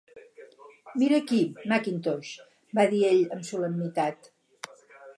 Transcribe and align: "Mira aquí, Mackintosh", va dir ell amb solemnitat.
"Mira 1.01 1.19
aquí, 1.23 1.41
Mackintosh", 1.73 2.33
va 2.81 2.89
dir 2.97 3.05
ell 3.13 3.23
amb 3.37 3.49
solemnitat. 3.55 4.35